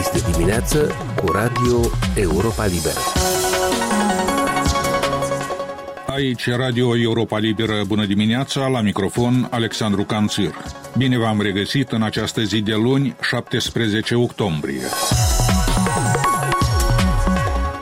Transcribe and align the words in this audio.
Este 0.00 0.30
dimineață 0.30 0.94
cu 1.14 1.32
Radio 1.32 1.80
Europa 2.14 2.66
Liberă. 2.66 2.98
Aici 6.06 6.48
Radio 6.48 6.96
Europa 6.96 7.38
Liberă, 7.38 7.82
bună 7.86 8.06
dimineața, 8.06 8.66
la 8.66 8.80
microfon 8.80 9.48
Alexandru 9.50 10.02
Canțir. 10.02 10.54
Bine 10.96 11.18
v-am 11.18 11.40
regăsit 11.40 11.90
în 11.90 12.02
această 12.02 12.42
zi 12.42 12.60
de 12.60 12.74
luni, 12.74 13.16
17 13.22 14.14
octombrie. 14.14 14.82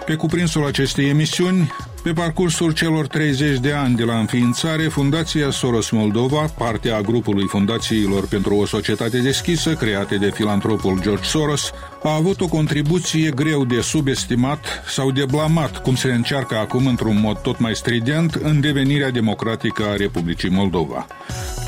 Pe 0.06 0.14
cuprinsul 0.14 0.66
acestei 0.66 1.08
emisiuni, 1.08 1.72
pe 2.02 2.12
parcursul 2.12 2.72
celor 2.72 3.06
30 3.06 3.58
de 3.58 3.72
ani 3.72 3.96
de 3.96 4.04
la 4.04 4.18
înființare, 4.18 4.82
Fundația 4.82 5.50
Soros 5.50 5.90
Moldova, 5.90 6.44
partea 6.58 6.96
a 6.96 7.00
grupului 7.00 7.46
Fundațiilor 7.46 8.26
pentru 8.26 8.54
o 8.54 8.66
societate 8.66 9.18
deschisă, 9.18 9.74
create 9.74 10.16
de 10.16 10.30
filantropul 10.30 11.00
George 11.00 11.28
Soros, 11.28 11.72
a 12.02 12.14
avut 12.14 12.40
o 12.40 12.48
contribuție 12.48 13.30
greu 13.30 13.64
de 13.64 13.80
subestimat 13.80 14.82
sau 14.88 15.10
de 15.10 15.24
blamat, 15.30 15.82
cum 15.82 15.94
se 15.94 16.12
încearcă 16.12 16.56
acum 16.56 16.86
într-un 16.86 17.20
mod 17.20 17.38
tot 17.38 17.58
mai 17.58 17.74
strident 17.74 18.34
în 18.34 18.60
devenirea 18.60 19.10
democratică 19.10 19.82
a 19.84 19.96
Republicii 19.96 20.50
Moldova. 20.50 21.06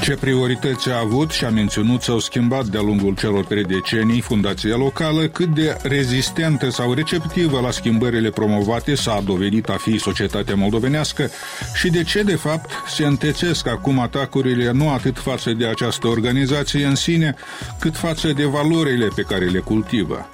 Ce 0.01 0.15
priorități 0.15 0.91
a 0.91 0.99
avut 0.99 1.31
și 1.31 1.45
a 1.45 1.51
menționat 1.51 2.03
s-au 2.03 2.19
schimbat 2.19 2.65
de-a 2.65 2.81
lungul 2.81 3.15
celor 3.15 3.45
trei 3.45 3.65
decenii 3.65 4.21
fundația 4.21 4.77
locală, 4.77 5.23
cât 5.29 5.55
de 5.55 5.77
rezistentă 5.83 6.71
sau 6.71 6.93
receptivă 6.93 7.61
la 7.61 7.71
schimbările 7.71 8.31
promovate 8.31 8.95
s-a 8.95 9.23
dovedit 9.25 9.69
a 9.69 9.77
fi 9.77 9.99
societatea 9.99 10.19
moldovenească 10.55 11.31
și 11.75 11.91
de 11.91 12.03
ce, 12.03 12.23
de 12.23 12.35
fapt, 12.35 12.71
se 12.89 13.07
întețesc 13.07 13.67
acum 13.67 13.99
atacurile 13.99 14.71
nu 14.71 14.91
atât 14.91 15.19
față 15.19 15.51
de 15.51 15.67
această 15.67 16.07
organizație 16.07 16.87
în 16.87 16.95
sine, 16.95 17.35
cât 17.79 17.97
față 17.97 18.33
de 18.33 18.45
valorile 18.45 19.09
pe 19.15 19.23
care 19.23 19.45
le 19.45 19.59
cultivă. 19.59 20.29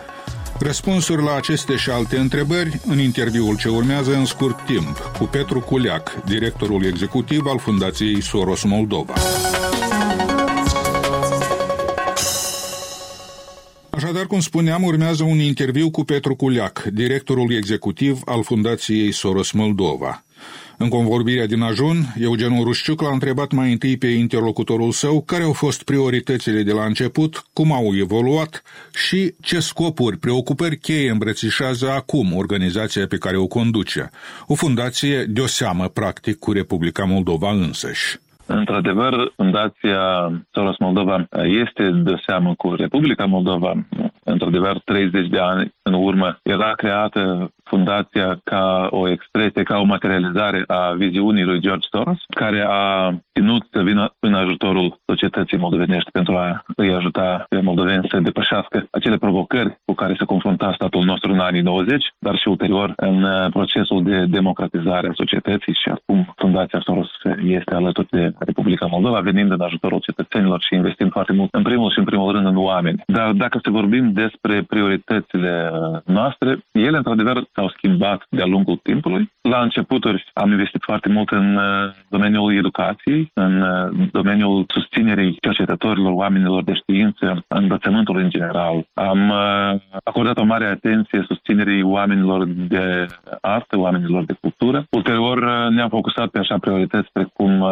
Răspunsuri 0.58 1.22
la 1.22 1.34
aceste 1.34 1.76
și 1.76 1.90
alte 1.90 2.18
întrebări 2.18 2.80
în 2.86 2.98
interviul 2.98 3.56
ce 3.56 3.68
urmează 3.68 4.14
în 4.14 4.24
scurt 4.24 4.64
timp 4.66 5.10
cu 5.18 5.24
Petru 5.24 5.60
Culeac, 5.60 6.24
directorul 6.24 6.84
executiv 6.84 7.46
al 7.46 7.58
Fundației 7.58 8.22
Soros 8.22 8.62
Moldova. 8.62 9.14
Așadar, 14.26 14.42
cum 14.44 14.60
spuneam, 14.60 14.82
urmează 14.82 15.22
un 15.22 15.38
interviu 15.38 15.90
cu 15.90 16.04
Petru 16.04 16.34
Culeac, 16.34 16.82
directorul 16.82 17.52
executiv 17.52 18.20
al 18.24 18.42
Fundației 18.42 19.12
Soros 19.12 19.50
Moldova. 19.50 20.24
În 20.76 20.88
convorbirea 20.88 21.46
din 21.46 21.60
ajun, 21.60 22.14
Eugen 22.18 22.62
Rușciuc 22.62 23.00
l-a 23.00 23.12
întrebat 23.12 23.52
mai 23.52 23.72
întâi 23.72 23.96
pe 23.96 24.06
interlocutorul 24.06 24.92
său 24.92 25.22
care 25.22 25.42
au 25.42 25.52
fost 25.52 25.82
prioritățile 25.82 26.62
de 26.62 26.72
la 26.72 26.84
început, 26.84 27.46
cum 27.52 27.72
au 27.72 27.96
evoluat 27.96 28.62
și 28.94 29.34
ce 29.40 29.60
scopuri, 29.60 30.18
preocupări 30.18 30.78
cheie 30.78 31.10
îmbrățișează 31.10 31.90
acum 31.90 32.36
organizația 32.36 33.06
pe 33.06 33.16
care 33.16 33.36
o 33.36 33.46
conduce. 33.46 34.10
O 34.46 34.54
fundație 34.54 35.24
de 35.24 35.40
o 35.40 35.46
seamă, 35.46 35.88
practic, 35.88 36.38
cu 36.38 36.52
Republica 36.52 37.04
Moldova 37.04 37.52
însăși. 37.52 38.18
Într-adevăr, 38.46 39.32
Fundația 39.36 40.32
Soros 40.50 40.78
Moldova 40.78 41.26
este 41.42 41.90
de 41.90 42.14
seamă 42.26 42.54
cu 42.54 42.74
Republica 42.74 43.24
Moldova. 43.24 43.72
Într-adevăr, 44.24 44.80
30 44.84 45.28
de 45.28 45.38
ani 45.38 45.74
în 45.82 45.92
urmă 45.92 46.38
era 46.42 46.72
creată 46.72 47.50
fundația 47.64 48.40
ca 48.44 48.88
o 48.90 49.08
expresie, 49.08 49.62
ca 49.62 49.78
o 49.78 49.84
materializare 49.84 50.64
a 50.66 50.92
viziunii 50.92 51.44
lui 51.44 51.60
George 51.60 51.88
Soros, 51.90 52.18
care 52.34 52.66
a 52.68 53.10
ținut 53.32 53.66
să 53.72 53.82
vină 53.82 54.14
în 54.18 54.34
ajutorul 54.34 55.00
societății 55.06 55.58
moldovenești 55.58 56.10
pentru 56.10 56.34
a 56.36 56.62
îi 56.76 56.94
ajuta 56.94 57.44
pe 57.48 57.60
moldoveni 57.60 58.08
să 58.10 58.20
depășească 58.20 58.86
acele 58.90 59.16
provocări 59.16 59.78
cu 59.84 59.94
care 59.94 60.14
se 60.18 60.24
confrunta 60.24 60.72
statul 60.74 61.04
nostru 61.04 61.32
în 61.32 61.38
anii 61.38 61.60
90, 61.60 62.04
dar 62.18 62.36
și 62.36 62.48
ulterior 62.48 62.92
în 62.96 63.22
uh, 63.22 63.46
procesul 63.50 64.02
de 64.02 64.24
democratizare 64.24 65.08
a 65.08 65.12
societății 65.14 65.78
și 65.82 65.88
acum 65.88 66.32
Fundația 66.36 66.80
Soros 66.84 67.10
este 67.46 67.74
alături 67.74 68.08
de 68.10 68.32
Republica 68.38 68.86
Moldova, 68.86 69.20
venind 69.20 69.50
în 69.50 69.60
ajutorul 69.60 70.00
cetățenilor 70.00 70.62
și 70.62 70.74
investind 70.74 71.10
foarte 71.10 71.32
mult, 71.32 71.48
în 71.54 71.62
primul 71.62 71.90
și 71.90 71.98
în 71.98 72.04
primul 72.04 72.32
rând, 72.32 72.46
în 72.46 72.56
oameni. 72.56 73.02
Dar 73.06 73.32
dacă 73.32 73.58
să 73.62 73.70
vorbim 73.70 74.12
despre 74.12 74.62
prioritățile 74.62 75.70
uh, 75.72 76.00
noastre, 76.04 76.58
ele, 76.72 76.96
într-adevăr, 76.96 77.44
s-au 77.54 77.68
schimbat 77.68 78.26
de-a 78.30 78.46
lungul 78.46 78.76
timpului. 78.82 79.32
La 79.40 79.60
începuturi 79.60 80.30
am 80.32 80.50
investit 80.50 80.82
foarte 80.82 81.08
mult 81.08 81.30
în 81.30 81.56
uh, 81.56 81.62
domeniul 82.08 82.56
educației, 82.56 83.30
în 83.34 83.60
uh, 83.60 84.08
domeniul 84.12 84.64
susținerii 84.68 85.36
cercetătorilor, 85.40 86.12
oamenilor 86.12 86.64
de 86.64 86.74
știință, 86.74 87.44
învățământul 87.48 88.16
în 88.16 88.30
general. 88.30 88.86
Am 88.94 89.32
acordat 90.04 90.38
o 90.38 90.44
mare 90.44 90.66
atenție 90.66 91.24
susținerii 91.26 91.82
oamenilor 91.82 92.44
de 92.46 93.06
artă, 93.40 93.78
oamenilor 93.78 94.24
de 94.24 94.36
cultură. 94.40 94.86
Ulterior 94.90 95.68
ne-am 95.70 95.88
focusat 95.88 96.28
pe 96.28 96.38
așa 96.38 96.58
priorități 96.58 97.12
precum 97.12 97.64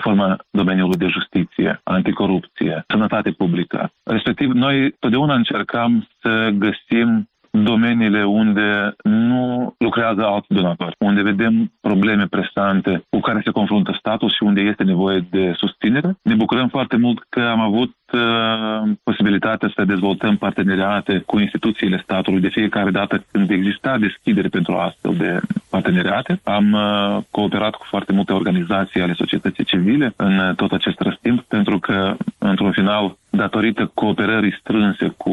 reforma 0.00 0.36
domeniului 0.50 0.96
de 0.96 1.06
justiție, 1.06 1.80
anticorupție, 1.84 2.84
sănătate 2.88 3.30
publică. 3.30 3.92
Respectiv, 4.02 4.50
noi 4.50 4.90
totdeauna 4.98 5.34
încercam 5.34 6.08
să 6.20 6.50
găsim 6.54 7.28
domeniile 7.50 8.24
unde 8.24 8.94
nu 9.02 9.74
lucrează 9.78 10.26
alți 10.26 10.46
donatori, 10.48 10.96
unde 10.98 11.22
vedem 11.22 11.72
probleme 11.80 12.26
presante 12.26 13.02
cu 13.10 13.20
care 13.20 13.40
se 13.44 13.50
confruntă 13.50 13.96
statul 13.98 14.30
și 14.30 14.42
unde 14.42 14.60
este 14.60 14.82
nevoie 14.82 15.26
de 15.30 15.52
susținere. 15.56 16.18
Ne 16.22 16.34
bucurăm 16.34 16.68
foarte 16.68 16.96
mult 16.96 17.24
că 17.28 17.40
am 17.40 17.60
avut 17.60 17.94
uh, 18.12 18.90
posibilitatea 19.02 19.72
să 19.74 19.84
dezvoltăm 19.84 20.36
parteneriate 20.36 21.22
cu 21.26 21.38
instituțiile 21.38 22.00
statului 22.02 22.40
de 22.40 22.48
fiecare 22.48 22.90
dată 22.90 23.24
când 23.30 23.50
exista 23.50 23.98
deschidere 23.98 24.48
pentru 24.48 24.74
astfel 24.74 25.14
de 25.14 25.40
parteneriate. 25.70 26.40
Am 26.44 26.72
uh, 26.72 27.22
cooperat 27.30 27.74
cu 27.74 27.86
foarte 27.88 28.12
multe 28.12 28.32
organizații 28.32 29.02
ale 29.02 29.12
societății 29.12 29.64
civile 29.64 30.12
în 30.16 30.38
uh, 30.38 30.54
tot 30.54 30.72
acest 30.72 31.00
răstimp 31.00 31.40
pentru 31.40 31.78
că, 31.78 32.16
într-un 32.38 32.72
final, 32.72 33.16
datorită 33.30 33.90
cooperării 33.94 34.58
strânse 34.60 35.14
cu 35.16 35.32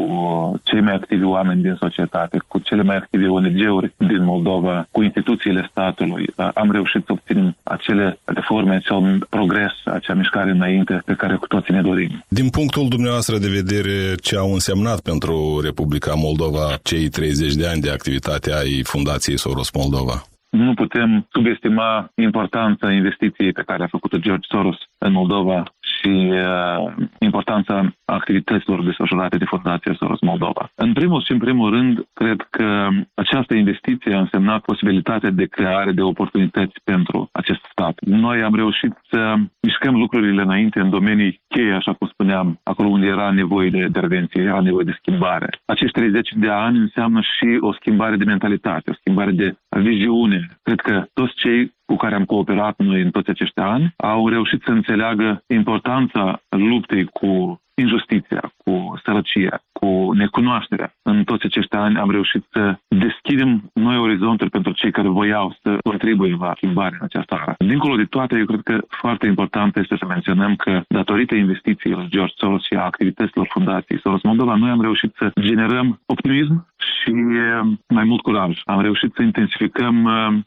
cei 0.62 0.80
mai 0.80 0.94
activi 0.94 1.24
oameni 1.24 1.62
din 1.62 1.76
societate, 1.78 2.38
cu 2.46 2.58
cele 2.58 2.82
mai 2.82 2.96
active 2.96 3.26
ONG-uri 3.26 3.94
din 3.96 4.24
Moldova, 4.24 4.86
cu 4.90 5.02
instituțiile 5.02 5.68
statului, 5.70 6.24
am 6.54 6.70
reușit 6.70 7.04
să 7.06 7.12
obținem 7.12 7.56
acele 7.62 8.18
reforme, 8.24 8.74
acel 8.74 9.26
progres, 9.28 9.72
acea 9.84 10.14
mișcare 10.14 10.50
înainte 10.50 11.02
pe 11.04 11.14
care 11.14 11.34
cu 11.34 11.46
toții 11.46 11.74
ne 11.74 11.82
dorim. 11.82 12.24
Din 12.28 12.48
punctul 12.48 12.88
dumneavoastră 12.88 13.38
de 13.38 13.48
vedere, 13.48 14.14
ce 14.22 14.36
au 14.36 14.52
însemnat 14.52 15.00
pentru 15.00 15.60
Republica 15.64 16.12
Moldova 16.14 16.76
cei 16.82 17.08
30 17.08 17.54
de 17.54 17.66
ani 17.66 17.80
de 17.80 17.90
activitate 17.90 18.52
ai 18.52 18.82
Fundației 18.84 19.38
Soros 19.38 19.70
Moldova? 19.72 20.22
Nu 20.50 20.74
putem 20.74 21.26
subestima 21.30 22.10
importanța 22.14 22.92
investiției 22.92 23.52
pe 23.52 23.62
care 23.66 23.82
a 23.82 23.86
făcut-o 23.86 24.18
George 24.18 24.46
Soros 24.50 24.76
în 24.98 25.12
Moldova 25.12 25.62
și 26.00 26.30
uh, 26.32 26.92
importanța 27.18 27.94
activităților 28.04 28.84
desfășurate 28.84 29.36
de 29.36 29.44
Fundația 29.44 29.94
Soros 29.98 30.20
Moldova. 30.20 30.70
În 30.74 30.92
primul 30.92 31.22
și 31.22 31.32
în 31.32 31.38
primul 31.38 31.70
rând, 31.70 32.06
cred 32.12 32.46
că 32.50 32.88
această 33.14 33.54
investiție 33.54 34.14
a 34.14 34.20
însemnat 34.20 34.60
posibilitatea 34.60 35.30
de 35.30 35.44
creare 35.44 35.92
de 35.92 36.02
oportunități 36.02 36.74
pentru 36.84 37.28
acest 37.32 37.60
stat. 37.70 37.94
Noi 38.00 38.42
am 38.42 38.54
reușit 38.54 38.92
să 39.10 39.34
mișcăm 39.60 39.94
lucrurile 39.96 40.42
înainte 40.42 40.80
în 40.80 40.90
domenii 40.90 41.40
cheie, 41.48 41.72
așa 41.72 41.92
cum 41.92 42.08
spuneam, 42.08 42.60
acolo 42.62 42.88
unde 42.88 43.06
era 43.06 43.30
nevoie 43.30 43.70
de 43.70 43.78
intervenție, 43.78 44.42
era 44.42 44.60
nevoie 44.60 44.84
de 44.84 44.98
schimbare. 44.98 45.48
Acești 45.64 45.98
30 45.98 46.32
de 46.36 46.48
ani 46.48 46.78
înseamnă 46.78 47.20
și 47.20 47.58
o 47.60 47.72
schimbare 47.72 48.16
de 48.16 48.24
mentalitate, 48.24 48.90
o 48.90 48.94
schimbare 49.00 49.30
de 49.30 49.56
viziune. 49.68 50.48
Cred 50.62 50.80
că 50.80 51.04
toți 51.14 51.34
cei 51.34 51.76
cu 51.88 51.96
care 51.96 52.14
am 52.14 52.24
cooperat 52.24 52.74
noi 52.78 53.00
în 53.02 53.10
toți 53.10 53.30
acești 53.30 53.60
ani 53.60 53.94
au 53.96 54.28
reușit 54.28 54.62
să 54.64 54.70
înțeleagă 54.70 55.42
importanța 55.46 56.42
luptei 56.48 57.04
cu 57.04 57.60
injustiția, 57.74 58.52
cu 58.56 59.00
sărăcia, 59.04 59.62
cu 59.80 60.12
necunoașterea. 60.14 60.94
În 61.02 61.24
toți 61.24 61.44
acești 61.44 61.74
ani 61.74 61.98
am 61.98 62.10
reușit 62.10 62.44
să 62.50 62.78
deschidem 62.88 63.70
noi 63.72 63.96
orizonturi 63.98 64.50
pentru 64.50 64.72
cei 64.72 64.90
care 64.90 65.08
voiau 65.08 65.56
să 65.62 65.78
contribuie 65.82 66.36
la 66.40 66.52
schimbare 66.56 66.96
în 66.98 67.04
această 67.04 67.36
țară. 67.36 67.54
Dincolo 67.58 67.96
de 67.96 68.04
toate, 68.04 68.36
eu 68.36 68.44
cred 68.44 68.60
că 68.62 68.78
foarte 68.88 69.26
important 69.26 69.76
este 69.76 69.96
să 69.98 70.06
menționăm 70.06 70.56
că 70.56 70.82
datorită 70.88 71.34
investițiilor 71.34 72.06
George 72.08 72.34
Soros 72.36 72.64
și 72.64 72.74
a 72.74 72.84
activităților 72.84 73.46
Fundației 73.50 74.00
Soros 74.00 74.22
Moldova, 74.22 74.54
noi 74.54 74.70
am 74.70 74.80
reușit 74.80 75.14
să 75.18 75.30
generăm 75.40 76.00
optimism 76.06 76.66
și 76.76 77.12
mai 77.88 78.04
mult 78.04 78.20
curaj. 78.20 78.60
Am 78.64 78.80
reușit 78.80 79.12
să 79.14 79.22
intensificăm 79.22 79.94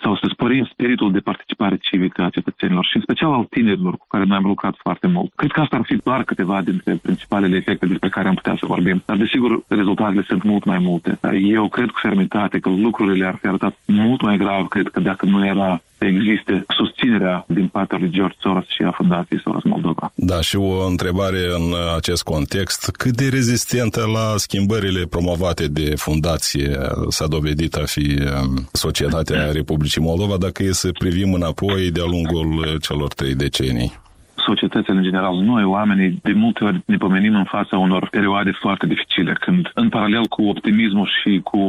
sau 0.01 0.15
să 0.15 0.27
sporim 0.31 0.65
spiritul 0.71 1.11
de 1.11 1.19
participare 1.19 1.77
civică 1.77 2.23
a 2.23 2.29
cetățenilor 2.29 2.85
și 2.85 2.95
în 2.95 3.01
special 3.01 3.31
al 3.33 3.43
tinerilor 3.43 3.97
cu 3.97 4.05
care 4.07 4.23
noi 4.23 4.37
am 4.37 4.43
lucrat 4.43 4.75
foarte 4.77 5.07
mult. 5.07 5.31
Cred 5.35 5.51
că 5.51 5.61
asta 5.61 5.75
ar 5.75 5.83
fi 5.85 5.95
doar 5.95 6.23
câteva 6.23 6.61
dintre 6.61 6.99
principalele 7.01 7.55
efecte 7.55 7.85
despre 7.85 8.09
care 8.09 8.27
am 8.27 8.33
putea 8.33 8.55
să 8.55 8.65
vorbim. 8.65 9.01
Dar, 9.05 9.17
desigur, 9.23 9.63
rezultatele 9.67 10.23
sunt 10.27 10.43
mult 10.43 10.63
mai 10.63 10.79
multe. 10.79 11.19
Eu 11.57 11.67
cred 11.69 11.89
cu 11.89 11.99
fermitate 12.01 12.59
că 12.59 12.69
lucrurile 12.69 13.25
ar 13.25 13.37
fi 13.41 13.47
arătat 13.47 13.73
mult 13.85 14.21
mai 14.21 14.37
grav, 14.37 14.67
cred 14.67 14.87
că 14.87 14.99
dacă 14.99 15.25
nu 15.25 15.45
era 15.45 15.81
existe 16.05 16.65
susținerea 16.67 17.45
din 17.47 17.67
partea 17.67 17.97
lui 17.97 18.09
George 18.09 18.35
Soros 18.39 18.67
și 18.67 18.81
a 18.81 18.91
Fundației 18.91 19.39
Soros 19.43 19.63
Moldova. 19.63 20.11
Da, 20.15 20.41
și 20.41 20.55
o 20.55 20.85
întrebare 20.85 21.39
în 21.57 21.73
acest 21.95 22.23
context. 22.23 22.89
Cât 22.89 23.15
de 23.15 23.29
rezistentă 23.29 24.01
la 24.13 24.37
schimbările 24.37 25.05
promovate 25.05 25.67
de 25.67 25.93
fundație 25.95 26.77
s-a 27.07 27.27
dovedit 27.27 27.75
a 27.75 27.83
fi 27.85 28.19
um, 28.19 28.67
societatea 28.71 29.51
Republicii 29.51 30.01
Moldova 30.01 30.37
dacă 30.37 30.63
e 30.63 30.71
să 30.71 30.89
privim 30.91 31.33
înapoi 31.33 31.91
de-a 31.91 32.05
lungul 32.05 32.77
celor 32.81 33.13
trei 33.13 33.35
decenii? 33.35 33.99
Societățile 34.35 34.97
în 34.97 35.03
general, 35.03 35.35
noi 35.35 35.63
oamenii 35.63 36.19
de 36.23 36.31
multe 36.31 36.63
ori 36.63 36.83
ne 36.85 36.97
pomenim 36.97 37.35
în 37.35 37.43
fața 37.43 37.77
unor 37.77 38.07
perioade 38.09 38.51
foarte 38.51 38.87
dificile, 38.87 39.33
când 39.39 39.71
în 39.73 39.89
paralel 39.89 40.25
cu 40.25 40.43
optimismul 40.43 41.09
și 41.21 41.39
cu 41.43 41.61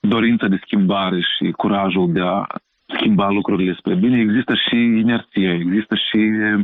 dorința 0.00 0.46
de 0.46 0.60
schimbare 0.64 1.20
și 1.20 1.50
curajul 1.50 2.12
de 2.12 2.20
a 2.20 2.46
schimba 2.96 3.30
lucrurile 3.30 3.74
spre 3.78 3.94
bine, 3.94 4.18
există 4.20 4.54
și 4.54 4.76
inerție, 4.76 5.50
există 5.52 5.94
și 5.94 6.18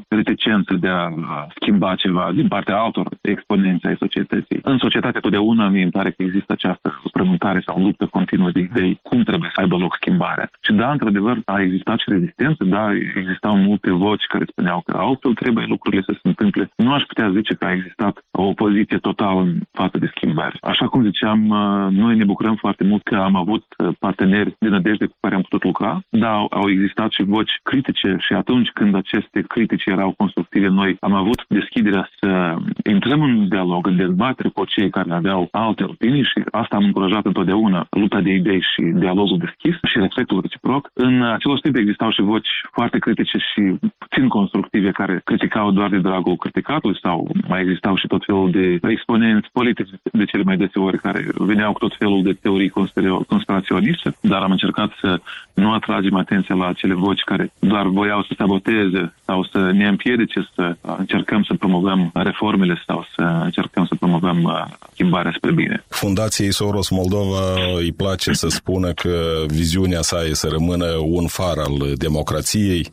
reticență 0.08 0.74
de 0.74 0.88
a 0.88 1.08
schimba 1.54 1.94
ceva 1.94 2.30
din 2.34 2.48
partea 2.48 2.76
altor 2.80 3.08
exponenți 3.20 3.86
ai 3.86 3.96
societății. 3.98 4.58
În 4.62 4.78
societate 4.78 5.18
totdeauna 5.18 5.68
mi 5.68 5.82
îmi 5.82 5.90
pare 5.90 6.10
că 6.10 6.22
există 6.22 6.52
această 6.52 7.00
frământare 7.12 7.62
sau 7.66 7.82
luptă 7.82 8.06
continuă 8.06 8.50
de 8.50 8.60
idei 8.60 8.98
cum 9.02 9.22
trebuie 9.22 9.50
să 9.54 9.60
aibă 9.60 9.76
loc 9.76 9.94
schimbarea. 9.94 10.50
Și 10.62 10.72
da, 10.72 10.90
într-adevăr, 10.90 11.40
a 11.44 11.60
existat 11.60 11.98
și 11.98 12.10
rezistență, 12.10 12.64
da, 12.64 12.84
existau 13.16 13.56
multe 13.56 13.90
voci 13.90 14.24
care 14.28 14.44
spuneau 14.48 14.82
că 14.86 14.96
altfel 14.96 15.34
trebuie 15.34 15.66
lucrurile 15.68 16.02
să 16.06 16.12
se 16.12 16.28
întâmple. 16.28 16.70
Nu 16.76 16.92
aș 16.92 17.02
putea 17.02 17.30
zice 17.30 17.54
că 17.54 17.64
a 17.64 17.72
existat 17.72 18.24
o 18.30 18.42
opoziție 18.42 18.98
totală 18.98 19.40
în 19.40 19.52
față 19.72 19.98
de 19.98 20.12
schimbare. 20.16 20.56
Așa 20.60 20.86
cum 20.88 21.04
ziceam, 21.04 21.40
noi 21.90 22.16
ne 22.16 22.24
bucurăm 22.24 22.54
foarte 22.54 22.84
mult 22.84 23.02
că 23.02 23.16
am 23.16 23.36
avut 23.36 23.64
parteneri 23.98 24.54
de 24.58 24.68
nădejde 24.68 25.06
cu 25.06 25.16
care 25.20 25.34
am 25.34 25.42
putut 25.42 25.64
lucra, 25.64 26.00
da, 26.20 26.46
au 26.50 26.70
existat 26.70 27.11
și 27.11 27.22
voci 27.22 27.52
critice 27.62 28.17
și 28.19 28.32
atunci 28.32 28.69
când 28.69 28.94
aceste 28.94 29.44
critici 29.49 29.87
erau 29.87 30.14
constructive, 30.17 30.69
noi 30.69 30.96
am 31.00 31.14
avut 31.14 31.44
deschiderea 31.49 32.08
să 32.19 32.56
intrăm 32.84 33.22
în 33.22 33.49
dialog, 33.49 33.87
în 33.87 33.96
dezbatere 33.96 34.49
cu 34.49 34.64
cei 34.64 34.90
care 34.90 35.12
aveau 35.12 35.49
alte 35.50 35.84
opinii 35.84 36.22
și 36.22 36.43
asta 36.50 36.76
am 36.76 36.84
încurajat 36.84 37.25
întotdeauna 37.25 37.87
lupta 37.90 38.20
de 38.20 38.31
idei 38.31 38.61
și 38.61 38.82
dialogul 38.82 39.38
deschis 39.38 39.75
și 39.90 39.99
respectul 39.99 40.40
reciproc. 40.40 40.90
În 40.93 41.22
același 41.22 41.61
timp 41.61 41.76
existau 41.76 42.11
și 42.11 42.23
voci 42.23 42.49
foarte 42.73 42.99
critice 42.99 43.38
și 43.38 43.62
puțin 43.99 44.28
constructive 44.28 44.90
care 44.90 45.20
criticau 45.25 45.70
doar 45.70 45.90
de 45.90 45.99
dragul 45.99 46.37
criticatului 46.37 46.99
sau 47.02 47.28
mai 47.49 47.61
existau 47.61 47.96
și 47.96 48.06
tot 48.06 48.23
felul 48.25 48.50
de 48.50 48.78
exponenți 48.88 49.49
politici 49.52 49.90
de 50.12 50.25
cele 50.25 50.43
mai 50.43 50.56
deseori 50.56 50.99
care 50.99 51.26
veneau 51.34 51.73
cu 51.73 51.78
tot 51.78 51.94
felul 51.99 52.23
de 52.23 52.32
teorii 52.32 52.73
conspiraționiste, 53.26 54.16
dar 54.20 54.43
am 54.43 54.50
încercat 54.50 54.90
să 55.00 55.20
nu 55.55 55.73
atragem 55.73 56.09
atenția 56.16 56.54
la 56.54 56.66
acele 56.66 56.94
voci 56.94 57.20
care 57.20 57.52
doar 57.58 57.86
voiau 57.86 58.22
să 58.22 58.34
saboteze 58.36 59.14
sau 59.24 59.44
să 59.52 59.70
ne 59.72 59.88
împiedice 59.88 60.48
să 60.54 60.76
încercăm 60.98 61.42
să 61.42 61.54
promovăm 61.54 62.10
reformele 62.14 62.82
sau 62.86 63.06
să 63.16 63.22
încercăm 63.22 63.84
să 63.86 63.94
promovăm 63.94 64.42
uh, 64.42 64.64
schimbarea 64.92 65.32
spre 65.36 65.52
bine. 65.52 65.84
Fundației 65.88 66.52
Soros 66.52 66.90
Moldova 66.90 67.42
îi 67.78 67.92
place 67.92 68.32
să 68.32 68.48
spună 68.48 68.90
că 68.92 69.44
viziunea 69.46 70.00
sa 70.00 70.22
e 70.22 70.32
să 70.32 70.48
rămână 70.50 70.86
un 71.02 71.26
far 71.26 71.58
al 71.58 71.92
democrației, 71.94 72.92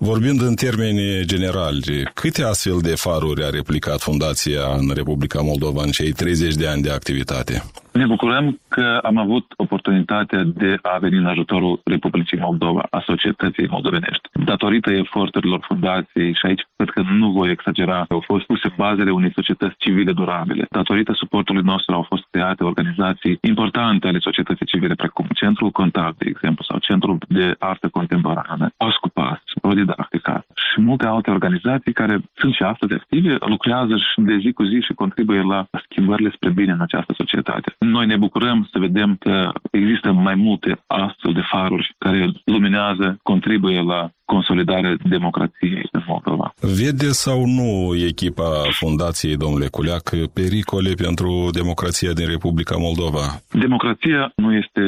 Vorbind 0.00 0.40
în 0.40 0.54
termeni 0.54 1.24
generali, 1.24 2.10
câte 2.14 2.42
astfel 2.42 2.78
de 2.82 2.94
faruri 2.94 3.44
a 3.44 3.50
replicat 3.50 4.00
Fundația 4.00 4.60
în 4.78 4.90
Republica 4.94 5.40
Moldova 5.40 5.82
în 5.82 5.90
cei 5.90 6.12
30 6.12 6.54
de 6.54 6.66
ani 6.66 6.82
de 6.82 6.90
activitate? 6.90 7.64
Ne 7.92 8.06
bucurăm 8.06 8.60
că 8.68 9.00
am 9.02 9.16
avut 9.16 9.52
oportunitatea 9.56 10.42
de 10.44 10.78
a 10.82 10.98
veni 10.98 11.16
în 11.16 11.26
ajutorul 11.26 11.80
Republicii 11.84 12.38
Moldova, 12.38 12.86
a 12.90 13.02
societății 13.06 13.66
moldovenești. 13.68 14.28
Datorită 14.44 14.90
eforturilor 14.90 15.60
fundației, 15.66 16.34
și 16.34 16.46
aici 16.46 16.66
cred 16.76 16.90
că 16.90 17.02
nu 17.12 17.30
voi 17.30 17.50
exagera, 17.50 18.04
au 18.08 18.20
fost 18.20 18.44
puse 18.46 18.72
bazele 18.76 19.10
unei 19.10 19.32
societăți 19.34 19.74
civile 19.78 20.12
durabile. 20.12 20.66
Datorită 20.70 21.12
suportului 21.12 21.62
nostru 21.62 21.94
au 21.94 22.02
fost 22.02 22.24
create 22.30 22.64
organizații 22.64 23.38
importante 23.40 24.06
ale 24.08 24.18
societății 24.18 24.66
civile, 24.66 24.94
precum 24.94 25.26
Centrul 25.34 25.70
Contact, 25.70 26.18
de 26.18 26.26
exemplu, 26.28 26.64
sau 26.68 26.78
Centrul 26.78 27.18
de 27.28 27.54
Artă 27.58 27.88
Contemporană, 27.88 28.70
Ascupas, 28.76 29.42
Prodidactica 29.60 30.44
și 30.54 30.80
multe 30.80 31.06
alte 31.06 31.30
organizații 31.30 31.92
care 31.92 32.20
sunt 32.34 32.54
și 32.54 32.62
astăzi 32.62 32.92
active, 32.92 33.36
lucrează 33.40 33.96
și 33.96 34.20
de 34.20 34.36
zi 34.38 34.52
cu 34.52 34.62
zi 34.62 34.80
și 34.80 34.92
contribuie 34.92 35.42
la 35.42 35.66
schimbările 35.90 36.30
spre 36.34 36.50
bine 36.50 36.72
în 36.72 36.80
această 36.80 37.12
societate. 37.16 37.76
Noi 37.88 38.06
ne 38.06 38.16
bucurăm 38.16 38.68
să 38.72 38.78
vedem 38.78 39.16
că 39.16 39.52
există 39.70 40.12
mai 40.12 40.34
multe 40.34 40.82
astfel 40.86 41.32
de 41.32 41.40
faruri 41.40 41.94
care 41.98 42.32
luminează, 42.44 43.18
contribuie 43.22 43.82
la 43.82 44.10
consolidarea 44.34 44.94
democrației 45.16 45.82
în 45.96 46.02
Moldova. 46.12 46.46
Vede 46.78 47.10
sau 47.24 47.38
nu 47.58 47.70
echipa 48.10 48.50
Fundației, 48.80 49.36
domnule 49.44 49.68
Culeac, 49.76 50.06
pericole 50.40 50.92
pentru 51.06 51.30
democrația 51.60 52.12
din 52.18 52.28
Republica 52.34 52.76
Moldova? 52.86 53.24
Democrația 53.66 54.20
nu 54.44 54.50
este 54.62 54.82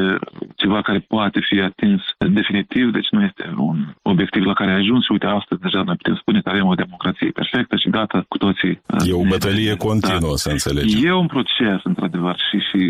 ceva 0.62 0.80
care 0.88 1.00
poate 1.14 1.38
fi 1.48 1.56
atins 1.70 2.00
definitiv, 2.38 2.84
deci 2.98 3.10
nu 3.14 3.20
este 3.28 3.44
un 3.68 3.78
obiectiv 4.12 4.42
la 4.50 4.54
care 4.58 4.70
ai 4.70 4.80
ajuns 4.82 5.02
și 5.04 5.12
uite, 5.12 5.26
astăzi 5.26 5.60
deja 5.66 5.80
noi 5.82 5.96
putem 6.00 6.16
spune 6.22 6.38
că 6.40 6.48
avem 6.50 6.66
o 6.72 6.80
democrație 6.84 7.30
perfectă 7.40 7.74
și 7.82 7.88
gata 7.98 8.18
cu 8.32 8.38
toții. 8.44 8.74
E 9.10 9.22
o 9.22 9.30
bătălie 9.32 9.74
continuă, 9.88 10.34
da. 10.34 10.42
să 10.44 10.50
înțelegem. 10.50 11.00
E 11.04 11.12
un 11.24 11.30
proces, 11.36 11.78
într-adevăr, 11.90 12.36
și, 12.48 12.58
și 12.68 12.80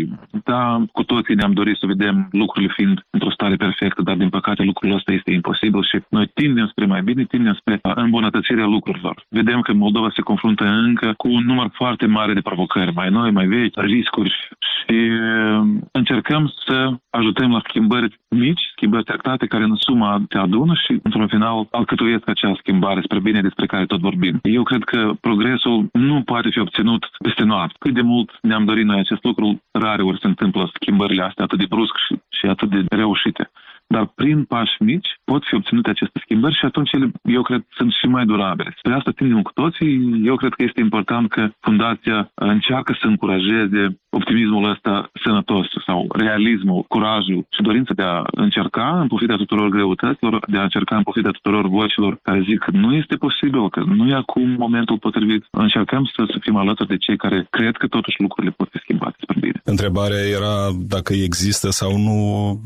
da, 0.51 0.63
cu 0.97 1.03
toții 1.03 1.35
ne-am 1.35 1.53
dorit 1.59 1.77
să 1.77 1.85
vedem 1.93 2.15
lucrurile 2.31 2.71
fiind 2.77 2.97
într-o 3.15 3.35
stare 3.37 3.55
perfectă, 3.55 4.01
dar 4.01 4.15
din 4.15 4.29
păcate 4.29 4.61
lucrul 4.63 4.95
ăsta 4.99 5.11
este 5.11 5.31
imposibil 5.31 5.83
și 5.91 5.97
noi 6.09 6.27
tindem 6.41 6.67
spre 6.67 6.85
mai 6.85 7.01
bine, 7.01 7.23
tindem 7.23 7.53
spre 7.53 7.79
îmbunătățirea 7.81 8.65
lucrurilor. 8.65 9.25
Vedem 9.29 9.61
că 9.61 9.73
Moldova 9.73 10.09
se 10.15 10.21
confruntă 10.21 10.65
încă 10.65 11.13
cu 11.17 11.27
un 11.27 11.43
număr 11.45 11.69
foarte 11.73 12.05
mare 12.05 12.33
de 12.33 12.41
provocări, 12.41 12.93
mai 12.93 13.09
noi, 13.09 13.31
mai 13.31 13.47
vechi, 13.47 13.81
riscuri 13.81 14.33
și 14.77 14.95
um, 14.95 15.87
încercăm 15.91 16.53
să 16.65 16.93
ajutăm 17.09 17.51
la 17.51 17.61
schimbări 17.67 18.19
mici, 18.29 18.69
schimbări 18.75 19.03
tractate, 19.03 19.45
care 19.45 19.63
în 19.63 19.75
suma 19.75 20.21
te 20.29 20.37
adună 20.37 20.73
și, 20.83 20.99
într-un 21.03 21.27
final, 21.27 21.67
alcătuiesc 21.71 22.29
acea 22.29 22.53
schimbare 22.57 23.01
spre 23.01 23.19
bine 23.19 23.41
despre 23.41 23.65
care 23.65 23.85
tot 23.85 23.99
vorbim. 23.99 24.39
Eu 24.43 24.63
cred 24.63 24.83
că 24.83 25.11
progresul 25.21 25.89
nu 25.91 26.21
poate 26.21 26.49
fi 26.49 26.59
obținut 26.59 27.09
peste 27.23 27.43
noapte. 27.43 27.75
Cât 27.79 27.93
de 27.93 28.01
mult 28.01 28.29
ne-am 28.41 28.65
dorit 28.65 28.85
noi 28.85 28.99
acest 28.99 29.23
lucru, 29.23 29.61
rare 29.71 30.01
ori 30.01 30.19
se 30.19 30.27
întâmplă 30.27 30.69
schimbările 30.73 31.23
astea 31.23 31.43
atât 31.43 31.59
de 31.59 31.65
brusc 31.69 31.95
și, 32.07 32.13
și 32.37 32.45
atât 32.45 32.69
de 32.69 32.95
reușite 32.95 33.51
dar 33.91 34.05
prin 34.15 34.43
pași 34.43 34.75
mici 34.79 35.09
pot 35.23 35.43
fi 35.45 35.55
obținute 35.55 35.89
aceste 35.89 36.19
schimbări 36.23 36.57
și 36.59 36.65
atunci 36.65 36.91
ele, 36.91 37.11
eu 37.23 37.41
cred, 37.41 37.61
sunt 37.69 37.91
și 37.91 38.05
mai 38.05 38.25
durabile. 38.25 38.73
Spre 38.77 38.93
asta 38.93 39.11
tindem 39.11 39.41
cu 39.41 39.51
toții. 39.51 40.21
Eu 40.25 40.35
cred 40.35 40.53
că 40.53 40.63
este 40.63 40.79
important 40.79 41.29
că 41.29 41.49
Fundația 41.59 42.31
încearcă 42.33 42.97
să 42.99 43.07
încurajeze 43.07 43.99
optimismul 44.19 44.69
ăsta 44.73 44.93
sănătos 45.23 45.67
sau 45.85 45.99
realismul, 46.23 46.81
curajul 46.93 47.45
și 47.55 47.61
dorința 47.61 47.93
de 47.93 48.03
a 48.03 48.23
încerca 48.31 48.99
în 49.01 49.07
pofida 49.07 49.35
tuturor 49.35 49.69
greutăților, 49.69 50.39
de 50.47 50.57
a 50.57 50.67
încerca 50.69 50.95
în 50.95 51.03
pofida 51.03 51.29
tuturor 51.29 51.67
vocilor 51.67 52.19
care 52.21 52.41
zic 52.49 52.59
că 52.59 52.71
nu 52.73 52.93
este 53.01 53.15
posibil, 53.15 53.69
că 53.69 53.79
nu 53.85 54.07
e 54.09 54.13
acum 54.13 54.49
momentul 54.65 54.97
potrivit. 54.97 55.43
Încercăm 55.51 56.03
să, 56.15 56.23
să 56.33 56.37
fim 56.41 56.55
alături 56.55 56.89
de 56.89 56.97
cei 56.97 57.17
care 57.17 57.47
cred 57.49 57.75
că 57.77 57.87
totuși 57.87 58.21
lucrurile 58.21 58.53
pot 58.57 58.67
fi 58.71 58.77
schimbate 58.77 59.15
spre 59.21 59.37
bine. 59.39 59.61
Întrebarea 59.63 60.21
era 60.37 60.55
dacă 60.95 61.13
există 61.13 61.69
sau 61.69 61.91
nu 61.97 62.17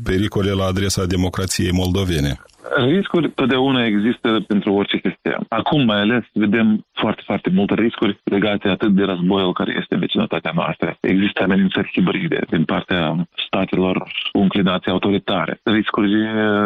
pericole 0.04 0.50
la 0.50 0.64
adresa 0.64 1.06
democrației 1.06 1.72
moldovene. 1.72 2.32
Riscuri 2.74 3.30
totdeauna 3.30 3.84
există 3.84 4.44
pentru 4.46 4.72
orice 4.72 5.00
sistem. 5.02 5.46
Acum 5.48 5.84
mai 5.84 6.00
ales 6.00 6.22
vedem 6.32 6.86
foarte, 6.92 7.22
foarte 7.24 7.50
multe 7.50 7.74
riscuri 7.74 8.20
legate 8.24 8.68
atât 8.68 8.92
de 8.94 9.02
războiul 9.02 9.52
care 9.52 9.76
este 9.80 9.94
în 9.94 10.00
vecinătatea 10.00 10.52
noastră. 10.54 10.96
Există 11.00 11.35
amenințări 11.42 11.90
hibride 11.92 12.40
din 12.50 12.64
partea 12.64 13.28
statelor 13.46 14.02
cu 14.32 14.38
înclinații 14.38 14.90
autoritare. 14.90 15.60
Riscuri 15.62 16.10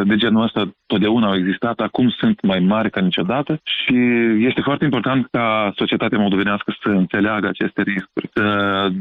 de 0.05 0.17
genul 0.17 0.43
ăsta 0.43 0.71
totdeauna 0.87 1.27
au 1.27 1.35
existat, 1.35 1.81
acum 1.81 2.09
sunt 2.09 2.41
mai 2.43 2.59
mari 2.59 2.91
ca 2.91 3.01
niciodată 3.01 3.61
și 3.65 3.97
este 4.49 4.61
foarte 4.61 4.85
important 4.85 5.29
ca 5.31 5.73
societatea 5.77 6.19
moldovenească 6.19 6.75
să 6.83 6.89
înțeleagă 6.89 7.47
aceste 7.49 7.83
riscuri, 7.83 8.31
să 8.35 8.45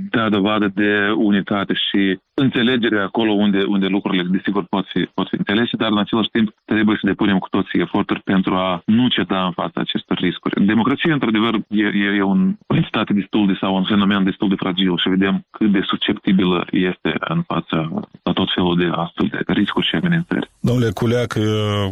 dea 0.09 0.29
dovadă 0.29 0.71
de 0.75 1.11
unitate 1.15 1.73
și 1.73 2.19
înțelegere 2.33 2.99
acolo 2.99 3.31
unde, 3.31 3.63
unde 3.63 3.87
lucrurile, 3.87 4.23
desigur, 4.23 4.63
pot 4.69 4.85
fi, 4.87 4.99
pot 5.13 5.27
fi 5.27 5.35
înțelese, 5.35 5.75
dar 5.77 5.91
în 5.91 5.97
același 5.97 6.29
timp 6.29 6.47
trebuie 6.65 6.97
să 6.99 7.07
depunem 7.07 7.37
cu 7.37 7.49
toții 7.49 7.79
eforturi 7.79 8.21
pentru 8.21 8.53
a 8.55 8.81
nu 8.85 9.07
ceda 9.07 9.45
în 9.45 9.51
fața 9.51 9.81
acestor 9.81 10.17
riscuri. 10.17 10.65
Democrația, 10.65 11.13
într-adevăr, 11.13 11.53
e, 11.67 11.83
e, 11.83 12.15
e 12.17 12.21
un, 12.21 12.55
o 12.67 12.75
entitate 12.75 13.13
destul 13.13 13.47
de 13.47 13.57
sau 13.59 13.75
un 13.75 13.83
fenomen 13.83 14.23
destul 14.23 14.49
de 14.49 14.55
fragil 14.55 14.97
și 14.97 15.09
vedem 15.09 15.45
cât 15.59 15.71
de 15.71 15.83
susceptibilă 15.91 16.59
este 16.71 17.11
în 17.19 17.41
fața 17.41 17.77
la 18.23 18.31
tot 18.31 18.49
felul 18.55 18.75
de 18.77 18.87
astfel 19.03 19.27
de 19.31 19.39
riscuri 19.59 19.87
și 19.87 19.95
amenințări. 19.95 20.49
Domnule 20.59 20.91
Culeac, 20.99 21.31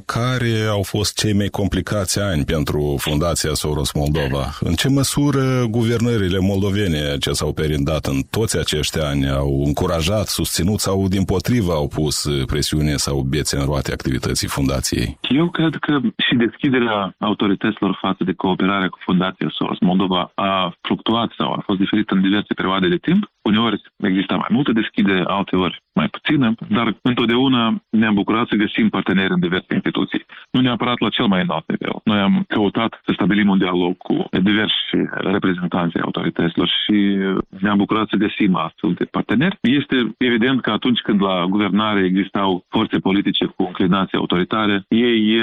care 0.05 0.53
au 0.69 0.83
fost 0.83 1.19
cei 1.21 1.33
mai 1.33 1.47
complicați 1.59 2.21
ani 2.21 2.43
pentru 2.45 2.81
Fundația 2.97 3.53
Soros 3.53 3.91
Moldova? 3.93 4.43
În 4.59 4.74
ce 4.81 4.89
măsură 4.89 5.43
guvernările 5.69 6.39
moldovene 6.51 7.17
ce 7.19 7.31
s-au 7.31 7.53
perindat 7.53 8.05
în 8.05 8.19
toți 8.38 8.57
acești 8.59 9.00
ani 9.00 9.29
au 9.29 9.63
încurajat, 9.65 10.27
susținut 10.27 10.79
sau 10.79 11.07
din 11.07 11.24
potrivă 11.24 11.71
au 11.71 11.88
pus 11.88 12.15
presiune 12.45 12.95
sau 12.95 13.17
bețe 13.31 13.57
în 13.57 13.65
roate 13.65 13.91
activității 13.91 14.47
Fundației? 14.47 15.17
Eu 15.29 15.50
cred 15.50 15.75
că 15.75 16.00
și 16.25 16.36
deschiderea 16.36 17.15
autorităților 17.19 17.97
față 18.01 18.24
de 18.24 18.33
cooperarea 18.33 18.88
cu 18.88 19.00
Fundația 19.01 19.50
Soros 19.51 19.79
Moldova 19.79 20.31
a 20.36 20.74
fluctuat 20.81 21.29
sau 21.38 21.51
a 21.51 21.62
fost 21.65 21.79
diferită 21.79 22.13
în 22.13 22.21
diverse 22.21 22.53
perioade 22.53 22.88
de 22.88 22.97
timp. 22.97 23.31
Uneori 23.41 23.56
exista 23.97 24.35
mai 24.35 24.47
multă 24.49 24.71
deschidere, 24.71 25.23
alteori 25.27 25.81
mai 25.93 26.07
puțină, 26.07 26.53
dar 26.69 26.95
întotdeauna 27.01 27.83
ne-am 27.89 28.13
bucurat 28.13 28.47
să 28.47 28.55
găsim 28.55 28.89
parteneri 28.89 29.33
în 29.33 29.39
diverse 29.39 29.73
instituții. 29.73 30.25
Nu 30.51 30.61
neapărat 30.61 30.99
la 30.99 31.09
cel 31.09 31.25
mai 31.25 31.41
înalt 31.41 31.67
nivel. 31.67 31.95
Noi 32.03 32.19
am 32.19 32.43
căutat 32.47 33.01
să 33.05 33.11
stabilim 33.13 33.49
un 33.49 33.57
dialog 33.57 33.97
cu 33.97 34.25
diversi 34.29 34.95
reprezentanți 35.11 35.99
autorităților 35.99 36.69
și 36.83 37.17
ne-am 37.59 37.77
bucurat 37.77 38.07
să 38.09 38.15
găsim 38.15 38.55
astfel 38.55 38.93
de 38.93 39.05
parteneri. 39.05 39.57
Este 39.61 40.15
evident 40.17 40.61
că 40.61 40.71
atunci 40.71 40.99
când 40.99 41.21
la 41.21 41.45
guvernare 41.45 42.03
existau 42.05 42.65
forțe 42.69 42.97
politice 42.99 43.45
cu 43.45 43.63
înclinații 43.63 44.17
autoritare, 44.17 44.85
ei 44.87 45.41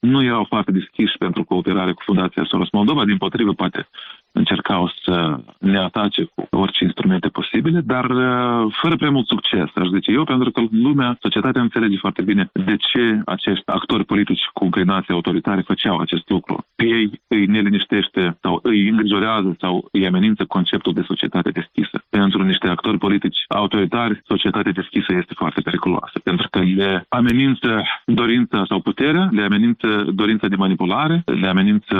nu 0.00 0.24
erau 0.24 0.44
foarte 0.48 0.72
deschiși 0.72 1.18
pentru 1.18 1.44
cooperare 1.44 1.92
cu 1.92 2.02
Fundația 2.04 2.44
Soros 2.44 2.70
Moldova, 2.70 3.04
din 3.04 3.16
potrivă 3.16 3.52
poate 3.52 3.88
încercau 4.32 4.92
să 5.02 5.40
ne 5.58 5.78
atace 5.78 6.24
cu 6.34 6.46
orice 6.50 6.84
instrumente 6.84 7.28
posibile, 7.28 7.80
dar 7.80 8.04
uh, 8.04 8.74
fără 8.80 8.96
prea 8.96 9.10
mult 9.10 9.26
succes, 9.26 9.68
aș 9.74 9.86
zice 9.94 10.10
eu, 10.10 10.24
pentru 10.24 10.50
că 10.50 10.60
lumea, 10.70 11.16
societatea 11.20 11.60
înțelege 11.62 11.96
foarte 11.96 12.22
bine 12.22 12.50
de 12.52 12.76
ce 12.76 13.22
acești 13.24 13.62
actori 13.66 14.04
politici 14.04 14.44
cu 14.52 14.64
înclinații 14.64 15.14
autoritare 15.14 15.60
făceau 15.60 15.98
acest 15.98 16.28
lucru. 16.28 16.66
Pe 16.74 16.84
ei 16.84 17.20
îi 17.28 17.46
neliniștește 17.46 18.38
sau 18.42 18.60
îi 18.62 18.88
îngrijorează 18.88 19.56
sau 19.60 19.88
îi 19.92 20.06
amenință 20.06 20.44
conceptul 20.44 20.92
de 20.92 21.04
societate 21.06 21.50
deschisă. 21.50 22.04
Pentru 22.08 22.42
niște 22.42 22.68
actori 22.68 22.98
politici 22.98 23.44
autoritari, 23.48 24.20
societatea 24.24 24.72
deschisă 24.72 25.12
este 25.12 25.34
foarte 25.36 25.60
periculoasă, 25.60 26.18
pentru 26.18 26.48
că 26.50 26.58
le 26.58 27.06
amenință 27.08 27.82
dorința 28.06 28.64
sau 28.68 28.80
puterea, 28.80 29.28
le 29.30 29.42
amenință 29.42 30.04
dorința 30.14 30.48
de 30.48 30.56
manipulare, 30.56 31.22
le 31.24 31.48
amenință 31.48 31.96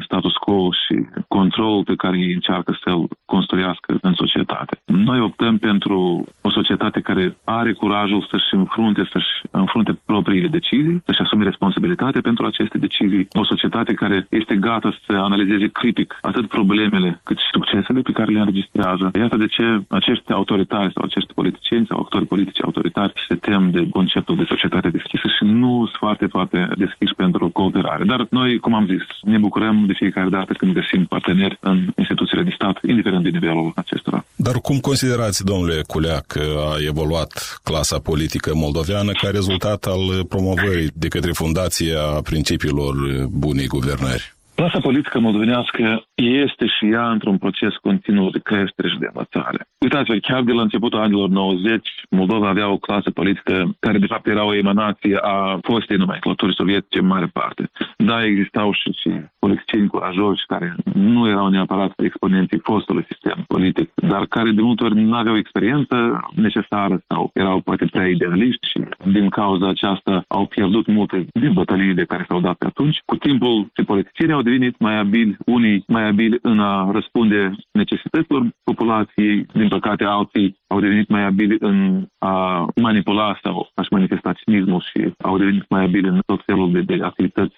status 0.00 0.32
quo 0.32 0.68
și 0.72 0.96
control 1.28 1.59
control 1.60 1.84
pe 1.84 1.94
care 2.02 2.18
ei 2.18 2.32
încearcă 2.32 2.78
să-l 2.82 3.08
construiască 3.24 3.98
în 4.00 4.14
societate. 4.14 4.74
Noi 4.84 5.20
optăm 5.20 5.58
pentru 5.58 6.24
o 6.40 6.50
societate 6.50 7.00
care 7.00 7.36
are 7.44 7.72
curajul 7.72 8.26
să-și 8.30 8.54
înfrunte, 8.54 9.02
să-și 9.12 9.32
înfrunte 9.50 9.92
propriile 10.04 10.48
decizii, 10.48 11.02
să-și 11.06 11.20
asume 11.20 11.44
responsabilitate 11.44 12.20
pentru 12.20 12.46
aceste 12.46 12.78
decizii, 12.78 13.28
o 13.32 13.44
societate 13.44 13.92
care 13.94 14.26
este 14.30 14.54
gata 14.56 14.90
să 15.06 15.12
analizeze 15.12 15.66
critic 15.68 16.18
atât 16.20 16.48
problemele 16.48 17.20
cât 17.24 17.38
și 17.38 17.48
succesele 17.52 18.00
pe 18.00 18.12
care 18.12 18.32
le 18.32 18.38
înregistrează. 18.38 19.10
Iată 19.18 19.36
de 19.36 19.46
ce 19.46 19.64
acești 19.88 20.32
autoritari 20.32 20.92
sau 20.92 21.04
acești 21.04 21.34
politicieni 21.34 21.86
sau 21.86 21.98
actori 21.98 22.26
politici 22.26 22.62
autoritari 22.62 23.12
se 23.28 23.34
tem 23.34 23.70
de 23.70 23.88
conceptul 23.88 24.36
de 24.36 24.44
societate 24.48 24.88
deschisă 24.88 25.26
și 25.36 25.44
nu 25.44 25.72
sunt 25.76 25.98
foarte, 26.04 26.26
foarte 26.26 26.68
deschiși 26.76 27.14
pentru 27.14 27.48
cooperare. 27.48 28.04
Dar 28.04 28.26
noi, 28.30 28.58
cum 28.58 28.74
am 28.74 28.86
zis, 28.86 29.02
ne 29.22 29.38
bucurăm 29.38 29.84
de 29.86 29.92
fiecare 29.92 30.28
dată 30.28 30.52
când 30.52 30.72
găsim 30.72 31.04
parteneri 31.04 31.49
tineri 31.50 31.58
în 31.60 31.92
instituțiile 31.96 32.42
de 32.42 32.50
stat, 32.54 32.78
indiferent 32.88 33.22
de 33.22 33.28
nivelul 33.28 33.72
acestora. 33.76 34.24
Dar 34.36 34.54
cum 34.54 34.78
considerați, 34.78 35.44
domnule 35.44 35.82
Culeac, 35.86 36.26
că 36.26 36.44
a 36.70 36.76
evoluat 36.86 37.60
clasa 37.62 37.98
politică 37.98 38.50
moldoveană 38.54 39.12
ca 39.12 39.28
rezultat 39.30 39.84
al 39.84 40.24
promovării 40.28 40.90
de 40.94 41.08
către 41.08 41.32
Fundația 41.32 42.02
principiilor 42.22 42.94
bunei 43.30 43.66
guvernări? 43.66 44.32
Clasa 44.54 44.80
politică 44.80 45.18
moldovenească 45.18 46.04
este 46.14 46.66
și 46.66 46.84
ea 46.92 47.10
într-un 47.10 47.38
proces 47.38 47.74
continuu 47.82 48.30
de 48.30 48.40
creștere 48.42 48.88
și 48.88 48.98
de 48.98 49.06
învățare. 49.12 49.69
Uitați-vă, 49.84 50.16
chiar 50.16 50.42
de 50.42 50.52
la 50.52 50.62
începutul 50.62 50.98
anilor 50.98 51.28
90, 51.28 51.88
Moldova 52.10 52.48
avea 52.48 52.68
o 52.68 52.76
clasă 52.76 53.10
politică 53.10 53.76
care 53.78 53.98
de 53.98 54.06
fapt 54.06 54.26
era 54.26 54.44
o 54.44 54.54
emanație 54.54 55.16
a 55.16 55.58
fostei 55.62 55.96
nomenclaturi 55.96 56.54
sovietice 56.54 56.98
în 56.98 57.06
mare 57.06 57.26
parte. 57.26 57.70
Da, 57.96 58.24
existau 58.24 58.72
și, 58.72 58.92
și 59.00 59.10
politicieni 59.38 59.88
curajoși 59.88 60.46
care 60.46 60.76
nu 60.94 61.28
erau 61.28 61.48
neapărat 61.48 61.92
exponenții 61.96 62.60
fostului 62.62 63.04
sistem 63.08 63.44
politic, 63.46 63.90
dar 63.94 64.26
care 64.26 64.50
de 64.50 64.60
multe 64.60 64.84
ori 64.84 65.00
nu 65.00 65.16
aveau 65.16 65.36
experiență 65.36 65.96
necesară 66.34 67.02
sau 67.08 67.30
erau 67.34 67.60
poate 67.60 67.84
prea 67.84 68.08
idealiști 68.08 68.68
și 68.68 68.80
din 69.04 69.28
cauza 69.28 69.68
aceasta 69.68 70.24
au 70.28 70.46
pierdut 70.46 70.86
multe 70.86 71.26
din 71.32 71.52
bătăliile 71.52 72.04
care 72.04 72.24
s-au 72.28 72.40
dat 72.40 72.56
pe 72.56 72.66
atunci. 72.66 72.98
Cu 73.04 73.16
timpul, 73.16 73.70
și 73.76 73.84
politicienii 73.84 74.34
au 74.34 74.42
devenit 74.42 74.78
mai 74.78 74.96
abili, 74.98 75.36
unii 75.46 75.84
mai 75.86 76.06
abili 76.06 76.38
în 76.42 76.60
a 76.60 76.90
răspunde 76.92 77.54
necesităților 77.72 78.48
populației, 78.64 79.46
din 79.52 79.68
păcate 79.70 80.04
alții 80.04 80.58
au 80.66 80.80
devenit 80.80 81.08
mai 81.08 81.24
abili 81.24 81.56
în 81.60 82.06
a 82.18 82.66
manipula 82.76 83.38
sau 83.42 83.70
a-și 83.74 83.92
manifesta 83.92 84.32
cinismul 84.32 84.80
și 84.80 85.12
au 85.22 85.38
devenit 85.38 85.64
mai 85.68 85.84
abili 85.84 86.08
în 86.08 86.20
tot 86.26 86.40
felul 86.46 86.72
de, 86.72 86.80
de 86.80 86.98
activități 87.02 87.56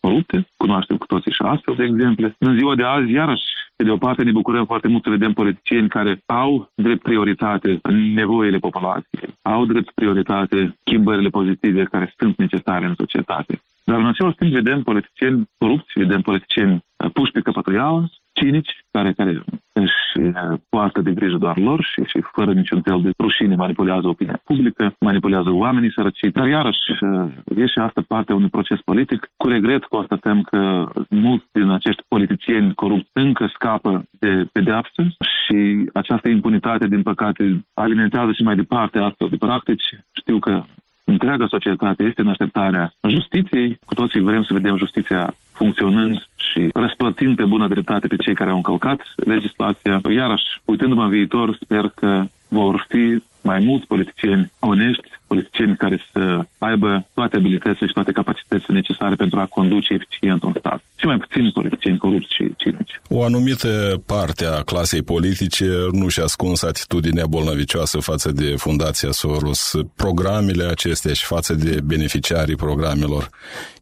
corupte. 0.00 0.48
Cunoaștem 0.56 0.96
cu 0.96 1.06
toții 1.06 1.32
și 1.32 1.42
astfel 1.42 1.74
de 1.74 1.84
exemple. 1.84 2.34
În 2.38 2.56
ziua 2.56 2.74
de 2.74 2.82
azi, 2.82 3.12
iarăși, 3.12 3.44
pe 3.76 3.84
de 3.84 3.90
o 3.90 3.96
parte 3.96 4.22
ne 4.22 4.30
bucurăm 4.30 4.66
foarte 4.66 4.88
mult 4.88 5.02
să 5.02 5.10
vedem 5.10 5.32
politicieni 5.32 5.88
care 5.88 6.22
au 6.26 6.70
drept 6.74 7.02
prioritate 7.02 7.80
nevoile 8.14 8.58
populației, 8.58 9.34
au 9.42 9.64
drept 9.66 9.90
prioritate 9.90 10.76
schimbările 10.80 11.28
pozitive 11.28 11.84
care 11.84 12.14
sunt 12.18 12.36
necesare 12.38 12.86
în 12.86 12.94
societate. 12.94 13.62
Dar 13.84 13.98
în 13.98 14.06
același 14.06 14.36
timp 14.36 14.52
vedem 14.52 14.82
politicieni 14.82 15.48
corupți, 15.58 15.92
vedem 15.94 16.20
politicieni 16.20 16.74
uh, 16.74 17.10
puși 17.12 17.32
pe 17.32 17.40
căpătăială, 17.40 18.10
cinici, 18.34 18.72
care, 18.90 19.12
care 19.12 19.44
își 19.72 20.26
uh, 20.26 20.58
poartă 20.68 21.00
de 21.00 21.12
grijă 21.12 21.36
doar 21.36 21.56
lor 21.58 21.80
și, 21.90 22.00
și 22.06 22.18
fără 22.32 22.52
niciun 22.52 22.80
fel 22.82 23.00
de 23.02 23.10
rușine 23.18 23.54
manipulează 23.54 24.06
opinia 24.08 24.40
publică, 24.44 24.94
manipulează 25.00 25.50
oamenii 25.50 25.92
sărăcii. 25.92 26.30
Dar 26.30 26.46
iarăși 26.48 26.90
uh, 27.00 27.56
e 27.56 27.66
și 27.66 27.78
asta 27.78 28.04
parte 28.08 28.32
a 28.32 28.34
unui 28.34 28.48
proces 28.48 28.80
politic. 28.84 29.30
Cu 29.36 29.48
regret 29.48 29.84
constatăm 29.84 30.42
că 30.42 30.88
mulți 31.08 31.46
din 31.52 31.70
acești 31.70 32.02
politicieni 32.08 32.74
corupți 32.74 33.10
încă 33.12 33.50
scapă 33.54 34.04
de 34.10 34.46
pedeapsă 34.52 35.02
și 35.32 35.90
această 35.92 36.28
impunitate, 36.28 36.86
din 36.86 37.02
păcate, 37.02 37.64
alimentează 37.74 38.32
și 38.32 38.42
mai 38.42 38.56
departe 38.56 38.98
astfel 38.98 39.28
de 39.28 39.36
practici. 39.36 39.88
Știu 40.12 40.38
că 40.38 40.62
întreaga 41.04 41.46
societate 41.48 42.02
este 42.04 42.20
în 42.20 42.28
așteptarea 42.28 42.92
justiției. 43.08 43.78
Cu 43.84 43.94
toții 43.94 44.20
vrem 44.20 44.42
să 44.42 44.52
vedem 44.52 44.76
justiția 44.76 45.34
funcționând 45.54 46.28
și 46.36 46.68
răsplătind 46.74 47.36
pe 47.36 47.44
bună 47.44 47.68
dreptate 47.68 48.06
pe 48.06 48.16
cei 48.16 48.34
care 48.34 48.50
au 48.50 48.56
încălcat 48.56 49.00
legislația. 49.16 50.00
Iarăși, 50.14 50.60
uitându-mă 50.64 51.02
în 51.02 51.10
viitor, 51.10 51.58
sper 51.60 51.92
că 51.94 52.24
vor 52.48 52.86
fi 52.88 53.22
mai 53.42 53.58
mulți 53.58 53.86
politicieni 53.86 54.52
onești, 54.58 55.08
politicieni 55.34 55.76
care 55.76 55.96
să 56.12 56.44
aibă 56.58 57.06
toate 57.14 57.36
abilitățile 57.36 57.86
și 57.86 57.92
toate 57.92 58.12
capacitățile 58.12 58.74
necesare 58.74 59.14
pentru 59.14 59.38
a 59.40 59.46
conduce 59.46 59.92
eficient 59.92 60.42
un 60.42 60.54
stat. 60.58 60.80
Și 60.96 61.06
mai 61.06 61.16
puțin 61.16 61.50
politicieni 61.50 61.98
corupți 61.98 62.34
și 62.34 62.44
cinici. 62.56 63.00
O 63.08 63.24
anumită 63.24 64.02
parte 64.06 64.44
a 64.46 64.60
clasei 64.62 65.02
politice 65.02 65.66
nu 65.92 66.08
și-a 66.08 66.22
ascuns 66.22 66.62
atitudinea 66.62 67.26
bolnăvicioasă 67.26 67.98
față 67.98 68.32
de 68.32 68.54
Fundația 68.56 69.10
Soros, 69.10 69.74
programele 69.96 70.64
acestea 70.64 71.12
și 71.12 71.24
față 71.24 71.54
de 71.54 71.80
beneficiarii 71.84 72.56
programelor. 72.56 73.28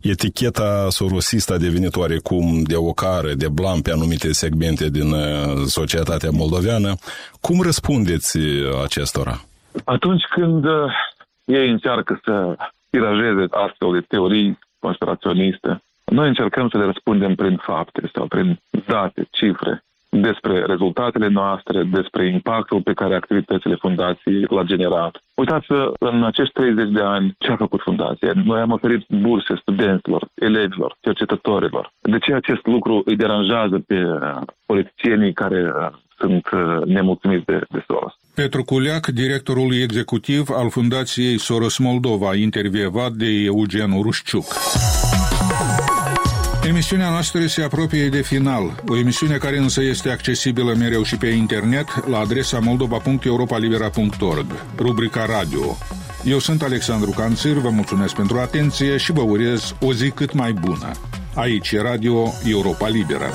Eticheta 0.00 0.86
sorosistă 0.90 1.52
a 1.52 1.58
devenit 1.58 1.96
oarecum 1.96 2.62
de 2.62 2.76
ocară, 2.76 3.30
de 3.34 3.48
blam 3.48 3.80
pe 3.80 3.92
anumite 3.92 4.32
segmente 4.32 4.90
din 4.90 5.10
uh, 5.12 5.22
societatea 5.66 6.30
moldoveană. 6.32 6.94
Cum 7.40 7.60
răspundeți 7.62 8.38
acestora? 8.84 9.40
Atunci 9.84 10.22
când 10.34 10.64
uh, 10.64 10.72
ei 11.44 11.70
încearcă 11.70 12.20
să 12.24 12.56
tirajeze 12.90 13.46
astfel 13.50 13.92
de 13.92 14.00
teorii 14.00 14.58
conspiraționiste, 14.78 15.82
noi 16.04 16.28
încercăm 16.28 16.68
să 16.68 16.78
le 16.78 16.84
răspundem 16.84 17.34
prin 17.34 17.56
fapte 17.56 18.10
sau 18.14 18.26
prin 18.26 18.60
date, 18.86 19.26
cifre, 19.30 19.84
despre 20.08 20.64
rezultatele 20.64 21.28
noastre, 21.28 21.82
despre 21.82 22.26
impactul 22.26 22.82
pe 22.82 22.92
care 22.92 23.14
activitățile 23.14 23.74
fundației 23.74 24.46
l-a 24.48 24.62
generat. 24.62 25.22
Uitați-vă, 25.34 25.92
în 25.98 26.24
acești 26.24 26.52
30 26.52 26.90
de 26.90 27.00
ani, 27.00 27.34
ce 27.38 27.50
a 27.50 27.56
făcut 27.56 27.80
fundația? 27.80 28.32
Noi 28.44 28.60
am 28.60 28.70
oferit 28.70 29.06
burse 29.08 29.54
studenților, 29.60 30.28
elevilor, 30.34 30.96
cercetătorilor. 31.00 31.92
De 32.00 32.18
ce 32.18 32.34
acest 32.34 32.66
lucru 32.66 33.02
îi 33.04 33.16
deranjează 33.16 33.78
pe 33.86 34.04
uh, 34.04 34.40
politicienii 34.66 35.32
care 35.32 35.72
uh, 35.76 35.88
sunt 36.18 36.50
uh, 36.50 36.84
nemulțumiți 36.84 37.44
de, 37.44 37.60
de 37.70 37.84
Soros? 37.86 38.14
Petru 38.34 38.64
Culeac, 38.64 39.06
directorul 39.06 39.74
executiv 39.74 40.48
al 40.50 40.70
Fundației 40.70 41.38
Soros 41.38 41.78
Moldova, 41.78 42.34
intervievat 42.34 43.12
de 43.12 43.26
Eugen 43.26 43.90
Urușciuc. 43.90 44.44
Emisiunea 46.66 47.10
noastră 47.10 47.46
se 47.46 47.62
apropie 47.62 48.08
de 48.08 48.22
final, 48.22 48.82
o 48.88 48.96
emisiune 48.96 49.36
care 49.36 49.58
însă 49.58 49.82
este 49.82 50.08
accesibilă 50.08 50.74
mereu 50.74 51.02
și 51.02 51.16
pe 51.16 51.26
internet 51.26 52.06
la 52.08 52.18
adresa 52.18 52.58
moldova.europalibera.org, 52.58 54.46
rubrica 54.78 55.26
radio. 55.26 55.76
Eu 56.24 56.38
sunt 56.38 56.62
Alexandru 56.62 57.10
Canțir, 57.10 57.52
vă 57.52 57.68
mulțumesc 57.68 58.14
pentru 58.14 58.38
atenție 58.38 58.96
și 58.96 59.12
vă 59.12 59.20
urez 59.20 59.74
o 59.80 59.92
zi 59.92 60.10
cât 60.10 60.32
mai 60.32 60.52
bună. 60.52 60.90
Aici 61.34 61.70
e 61.70 61.80
Radio 61.80 62.32
Europa 62.44 62.88
Liberă. 62.88 63.30